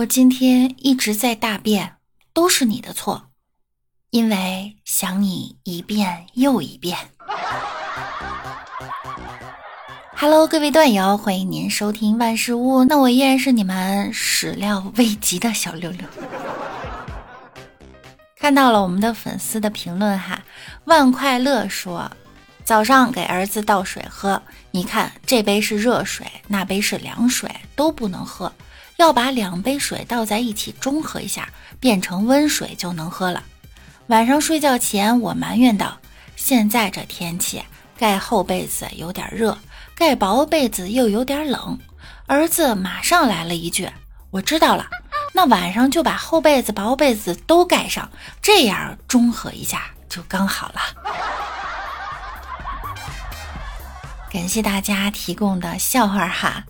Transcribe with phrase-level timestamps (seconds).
[0.00, 1.96] 我今天一直在大便，
[2.32, 3.28] 都是你的错，
[4.08, 6.96] 因为想你一遍又一遍。
[10.16, 12.82] Hello，各位段友，欢迎您收听万事屋。
[12.84, 16.08] 那我依然是你们始料未及的小六六。
[18.36, 20.42] 看到了我们的粉丝的评论哈，
[20.84, 22.10] 万快乐说，
[22.64, 28.50] 早上给儿子倒水喝，你看这杯是热水，那杯是凉水，都不能喝。
[29.00, 31.48] 要把两杯水倒在一起中和一下，
[31.80, 33.42] 变成温水就能喝了。
[34.08, 35.96] 晚上睡觉前，我埋怨道
[36.36, 37.64] ：“现在这天气，
[37.96, 39.56] 盖厚被子有点热，
[39.94, 41.78] 盖薄被子又有点冷。”
[42.28, 43.88] 儿子马上来了一句
[44.30, 44.86] ：“我知道了，
[45.32, 48.10] 那晚上就把厚被子、薄被子都盖上，
[48.42, 50.80] 这样中和一下就刚好了。”
[54.30, 56.64] 感谢大家提供的笑话哈。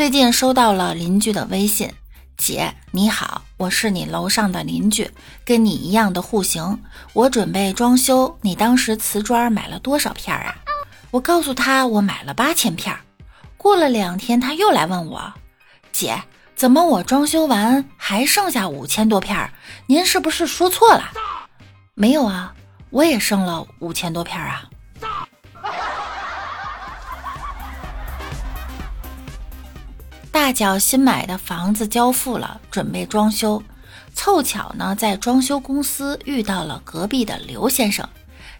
[0.00, 1.92] 最近收到了邻居的微信，
[2.38, 5.10] 姐你好，我是你楼上的邻居，
[5.44, 6.78] 跟你一样的户型，
[7.12, 10.54] 我准备装修，你当时瓷砖买了多少片啊？
[11.10, 12.96] 我告诉他我买了八千片。
[13.58, 15.34] 过了两天他又来问我，
[15.92, 16.18] 姐
[16.56, 19.52] 怎么我装修完还剩下五千多片？
[19.86, 21.10] 您是不是说错了？
[21.92, 22.54] 没有啊，
[22.88, 24.64] 我也剩了五千多片啊。
[30.50, 33.62] 大脚新买的房子交付了，准备装修。
[34.16, 38.08] 凑巧呢，在装修公司遇到了隔壁的刘先生，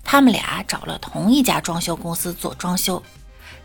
[0.05, 3.03] 他们俩找了同一家装修公司做装修。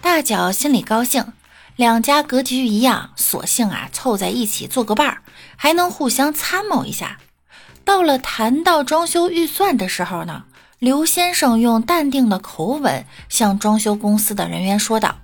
[0.01, 1.33] 大脚心里高兴，
[1.75, 5.21] 两家格局一样，索性啊凑在一起做个伴儿，
[5.55, 7.19] 还能互相参谋一下。
[7.83, 10.45] 到了谈到装修预算的时候呢，
[10.79, 15.17] 刘先生用淡定的口吻向装修公司的人员说道。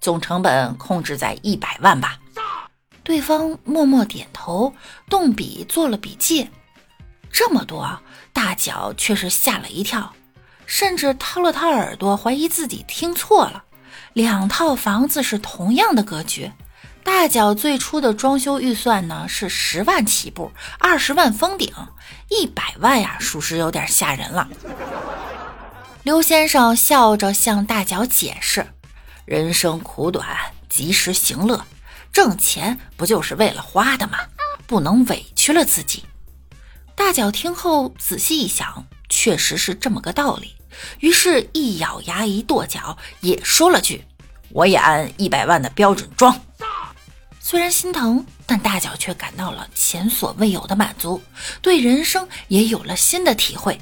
[0.00, 2.20] 总成本控制在一百万吧。
[3.06, 4.74] 对方默默点头，
[5.08, 6.50] 动笔做了笔记。
[7.30, 8.00] 这么多，
[8.32, 10.12] 大脚却是吓了一跳，
[10.66, 13.62] 甚至掏了掏耳朵，怀疑自己听错了。
[14.12, 16.50] 两套房子是同样的格局。
[17.04, 20.50] 大脚最初的装修预算呢是十万起步，
[20.80, 21.72] 二十万封顶，
[22.28, 24.48] 一百万呀，属实有点吓人了。
[26.02, 28.66] 刘先生笑着向大脚解释。
[29.24, 30.26] 人生苦短，
[30.68, 31.64] 及时行乐。
[32.16, 34.16] 挣钱不就是为了花的吗？
[34.66, 36.02] 不能委屈了自己。
[36.94, 40.56] 大脚听后仔细一想，确实是这么个道理。
[41.00, 44.02] 于是，一咬牙，一跺脚，也说了句
[44.48, 46.40] ：“我也按一百万的标准装。”
[47.38, 51.20] 虽然心疼，但大脚却感到了前所未有的满足，
[51.60, 53.78] 对人生也有了新的体会。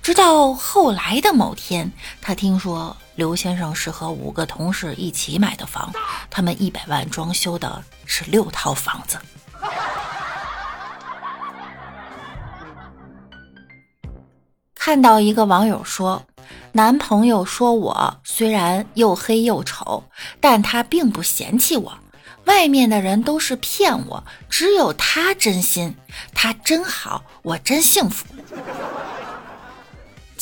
[0.00, 1.92] 直到后来的某天，
[2.22, 5.90] 他听说刘先生是和五个同事一起买的房，
[6.30, 9.18] 他们一百万装修的是六套房子。
[14.74, 16.22] 看到一个网友说，
[16.72, 20.04] 男朋友说我虽然又黑又丑，
[20.38, 21.98] 但他并不嫌弃我，
[22.44, 25.96] 外面的人都是骗我，只有他真心，
[26.34, 28.26] 他真好，我真幸福。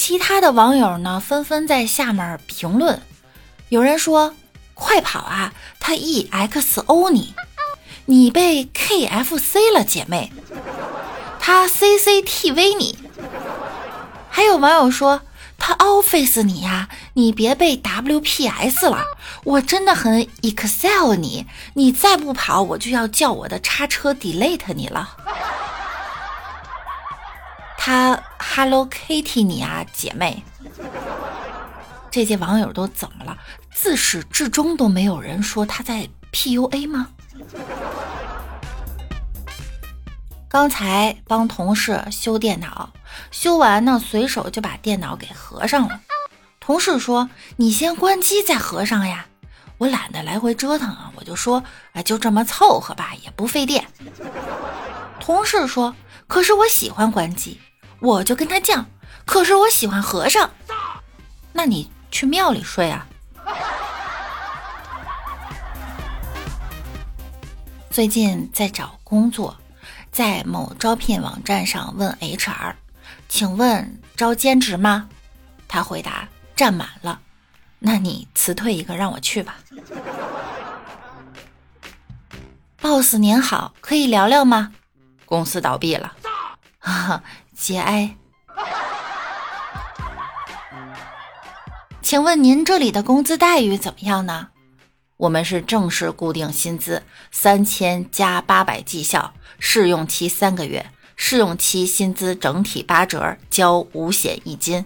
[0.07, 3.01] 其他的网友呢，纷纷在下面评论。
[3.71, 4.35] 有人说
[4.75, 7.35] ：“快跑啊，他 EXO 你，
[8.05, 10.31] 你被 KFC 了，姐妹，
[11.41, 12.99] 他 CCTV 你。”
[14.29, 15.23] 还有网友说
[15.57, 19.07] ：“他 Office 你呀，你别被 WPS 了，
[19.45, 25.17] 我真的很 Excel 你，你再不跑，我就要叫我的叉车 delete 你了。”
[27.87, 30.43] 他 Hello Kitty 你啊，姐妹！
[32.11, 33.37] 这些网友都怎么了？
[33.75, 37.11] 自始至终都没有人说他在 PUA 吗？
[40.49, 42.89] 刚才帮同事修电脑，
[43.31, 46.01] 修完呢，随手就把电脑给合上了。
[46.61, 49.27] 同事说：“你先关机再合上呀。”
[49.77, 51.63] 我懒得来回折腾啊，我就说
[51.93, 53.87] ：“啊，就这么凑合吧，也不费电。”
[55.21, 55.95] 同事说
[56.27, 57.61] ：“可是我喜欢关机。”
[58.05, 58.85] 我就跟他犟，
[59.25, 60.51] 可是我喜欢和尚，
[61.55, 63.07] 那你去庙里睡啊。
[67.91, 69.57] 最近在找工作，
[70.13, 72.75] 在某招聘网站上问 HR，
[73.27, 75.09] 请问招兼职吗？
[75.67, 77.19] 他回答占满了，
[77.79, 79.57] 那你辞退一个让我去吧。
[82.83, 84.75] boss 您好，可以聊聊吗？
[85.25, 86.13] 公司倒闭了。
[87.55, 88.17] 节哀，
[92.03, 94.49] 请问您这里的工资待遇怎么样呢？
[95.17, 100.85] 我们是正式固定薪资，三千加八百绩效，试用期三个月，
[101.15, 104.85] 试用期薪资整体八折，交五险一金。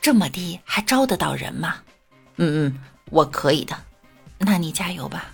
[0.00, 1.78] 这么低还招得到人吗？
[2.36, 2.78] 嗯嗯，
[3.10, 3.76] 我可以的。
[4.38, 5.26] 那你加油吧。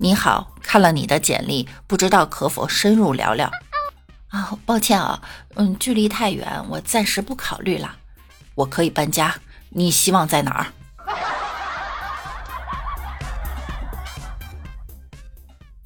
[0.00, 3.50] 你好，看了你的简历，不知道可否深入聊聊？
[4.28, 5.20] 啊，抱歉啊，
[5.56, 7.96] 嗯，距离太远，我暂时不考虑了。
[8.54, 9.34] 我可以搬家，
[9.70, 10.66] 你希望在哪儿？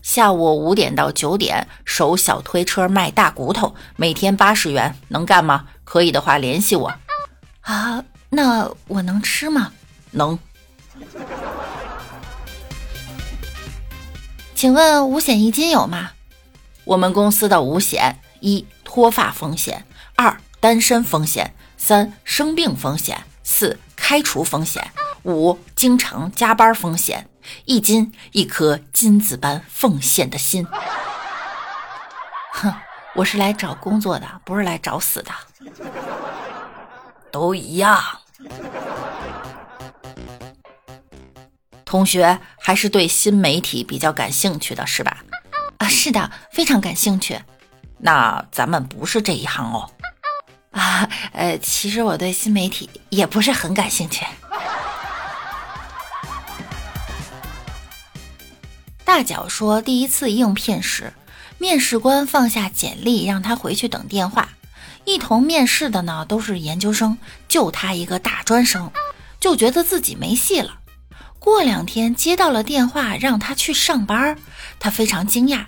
[0.02, 5.68] 下午五点到九点，守小推车卖大骨头，每天八十元，能干吗？
[5.84, 6.92] 可以的话联系我。
[7.62, 9.72] 啊，那我能吃吗？
[10.10, 10.38] 能。
[14.62, 16.12] 请问五险一金有吗？
[16.84, 19.82] 我们公司的五险：一、脱发风险；
[20.14, 24.80] 二、单身风险；三、生病风险；四、开除风险；
[25.24, 27.28] 五、经常加班风险。
[27.64, 30.64] 一金，一颗金子般奉献的心。
[32.54, 32.72] 哼，
[33.16, 35.32] 我是来找工作的，不是来找死的。
[37.32, 38.00] 都一样。
[41.92, 45.18] 同学还是对新媒体比较感兴趣的，是吧？
[45.76, 47.38] 啊，是的，非常感兴趣。
[47.98, 49.90] 那咱们不是这一行哦。
[50.70, 54.24] 啊，呃，其实我对新媒体也不是很感兴趣。
[59.04, 61.12] 大脚说，第一次应聘时，
[61.58, 64.48] 面试官放下简历，让他回去等电话。
[65.04, 67.18] 一同面试的呢都是研究生，
[67.48, 68.90] 就他一个大专生，
[69.38, 70.78] 就觉得自己没戏了。
[71.42, 74.38] 过两天接到了电话，让他去上班，
[74.78, 75.64] 他非常惊讶。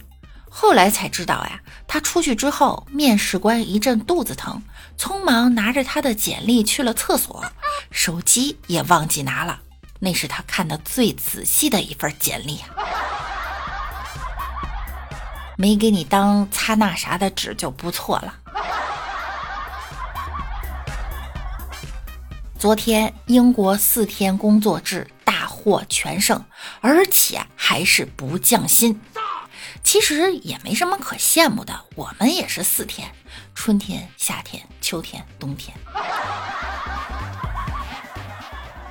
[0.49, 4.63] 后来才知道呀，他出去之后，面试官一阵肚子疼，
[4.97, 7.45] 匆忙拿着他的简历去了厕所，
[7.91, 9.59] 手机也忘记拿了。
[9.99, 12.61] 那是他看的最仔细的一份简历！
[15.57, 18.33] 没给你当擦那啥的纸就不错了。
[22.57, 25.05] 昨天英国四天工作制。
[25.65, 26.45] 获全胜，
[26.83, 29.01] 而且还是不降薪。
[29.83, 33.11] 其实也没什么可羡慕的，我们也是四天：
[33.55, 35.75] 春天、夏天、秋天、冬天。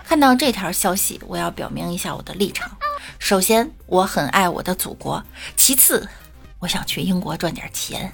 [0.04, 2.76] 看到这条消息，我要表明一下我的立场。
[3.20, 5.22] 首先，我很爱我的祖国；
[5.56, 6.10] 其次，
[6.58, 8.12] 我想去英国赚点钱。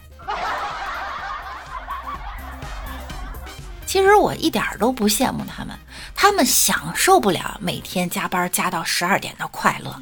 [3.89, 5.75] 其实我一点都不羡慕他们，
[6.13, 9.99] 他们享受不了每天加班加到十二点的快乐，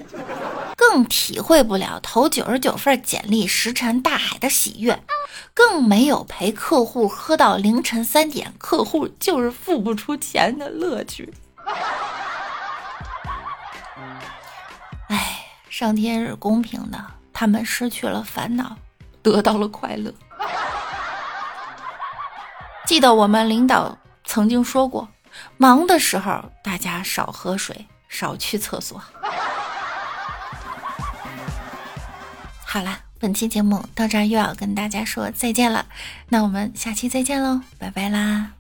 [0.75, 5.01] 更体会不了投九十九份简历石沉大海的喜悦，
[5.53, 11.33] 更没有陪客户喝到凌晨三点，客户就是付不出钱的乐趣。
[15.07, 17.01] 哎，上天是公平的，
[17.31, 18.75] 他们失去了烦恼，
[19.23, 20.13] 得到了快乐。
[22.87, 25.09] 记得我们领导曾经说过，
[25.57, 28.99] 忙的时候大家少喝水，少去厕所。
[32.65, 35.85] 好了，本期节目到这儿又要跟大家说再见了，
[36.29, 38.56] 那我们下期再见喽，拜拜啦。